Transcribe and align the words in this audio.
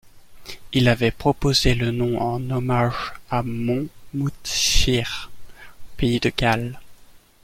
Il 0.73 0.87
avait 0.89 1.11
proposé 1.11 1.75
le 1.75 1.91
nom 1.91 2.19
en 2.19 2.49
hommage 2.49 3.13
à 3.29 3.43
Monmouthshire, 3.43 5.29
pays 5.95 6.19
de 6.19 6.31
Galles. 6.35 6.79